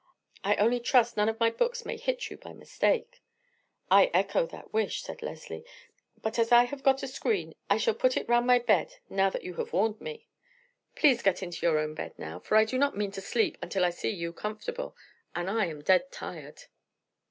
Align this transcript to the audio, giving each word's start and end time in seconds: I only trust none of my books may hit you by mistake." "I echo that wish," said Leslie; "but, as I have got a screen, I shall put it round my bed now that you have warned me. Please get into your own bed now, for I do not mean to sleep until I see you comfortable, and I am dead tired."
I 0.43 0.55
only 0.55 0.79
trust 0.79 1.15
none 1.15 1.29
of 1.29 1.39
my 1.39 1.51
books 1.51 1.85
may 1.85 1.95
hit 1.95 2.31
you 2.31 2.37
by 2.37 2.53
mistake." 2.53 3.21
"I 3.91 4.05
echo 4.15 4.47
that 4.47 4.73
wish," 4.73 5.03
said 5.03 5.21
Leslie; 5.21 5.63
"but, 6.23 6.39
as 6.39 6.51
I 6.51 6.63
have 6.63 6.81
got 6.81 7.03
a 7.03 7.07
screen, 7.07 7.53
I 7.69 7.77
shall 7.77 7.93
put 7.93 8.17
it 8.17 8.27
round 8.27 8.47
my 8.47 8.57
bed 8.57 8.95
now 9.11 9.29
that 9.29 9.43
you 9.43 9.53
have 9.57 9.73
warned 9.73 10.01
me. 10.01 10.25
Please 10.95 11.21
get 11.21 11.43
into 11.43 11.67
your 11.67 11.77
own 11.77 11.93
bed 11.93 12.17
now, 12.17 12.39
for 12.39 12.55
I 12.55 12.65
do 12.65 12.79
not 12.79 12.97
mean 12.97 13.11
to 13.11 13.21
sleep 13.21 13.59
until 13.61 13.85
I 13.85 13.91
see 13.91 14.09
you 14.09 14.33
comfortable, 14.33 14.97
and 15.35 15.47
I 15.51 15.67
am 15.67 15.83
dead 15.83 16.11
tired." 16.11 16.63